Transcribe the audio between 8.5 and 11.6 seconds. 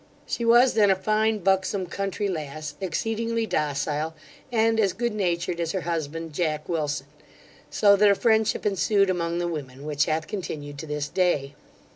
ensued among the women, which hath continued to this day.